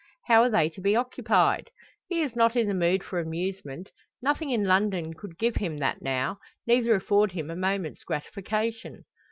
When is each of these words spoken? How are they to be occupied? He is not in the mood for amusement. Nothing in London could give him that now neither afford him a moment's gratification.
How 0.25 0.41
are 0.41 0.49
they 0.49 0.67
to 0.69 0.81
be 0.81 0.95
occupied? 0.95 1.69
He 2.07 2.21
is 2.21 2.35
not 2.35 2.55
in 2.55 2.67
the 2.67 2.73
mood 2.73 3.03
for 3.03 3.19
amusement. 3.19 3.91
Nothing 4.19 4.49
in 4.49 4.63
London 4.63 5.13
could 5.13 5.37
give 5.37 5.57
him 5.57 5.77
that 5.77 6.01
now 6.01 6.39
neither 6.65 6.95
afford 6.95 7.33
him 7.33 7.51
a 7.51 7.55
moment's 7.55 8.03
gratification. 8.03 9.05